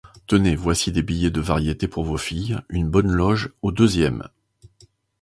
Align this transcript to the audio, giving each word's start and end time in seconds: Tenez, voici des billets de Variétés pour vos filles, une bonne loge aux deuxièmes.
Tenez, 0.25 0.55
voici 0.55 0.91
des 0.91 1.03
billets 1.03 1.29
de 1.29 1.41
Variétés 1.41 1.87
pour 1.87 2.03
vos 2.05 2.17
filles, 2.17 2.57
une 2.69 2.89
bonne 2.89 3.11
loge 3.11 3.51
aux 3.61 3.71
deuxièmes. 3.71 4.29